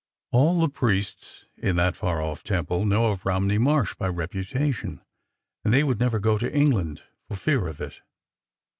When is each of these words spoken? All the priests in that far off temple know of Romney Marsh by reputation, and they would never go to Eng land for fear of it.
All 0.31 0.59
the 0.59 0.67
priests 0.67 1.45
in 1.57 1.75
that 1.75 1.95
far 1.95 2.23
off 2.23 2.41
temple 2.43 2.87
know 2.87 3.11
of 3.11 3.23
Romney 3.23 3.59
Marsh 3.59 3.93
by 3.93 4.07
reputation, 4.07 4.99
and 5.63 5.71
they 5.71 5.83
would 5.83 5.99
never 5.99 6.17
go 6.17 6.39
to 6.39 6.51
Eng 6.51 6.71
land 6.71 7.03
for 7.27 7.35
fear 7.35 7.67
of 7.67 7.79
it. 7.79 8.01